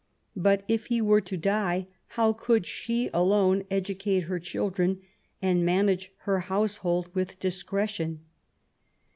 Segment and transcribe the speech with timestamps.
[0.35, 1.85] But if he were to die
[2.17, 4.99] how could she alone educate her children
[5.43, 8.21] and maiiage her house* hold with discretion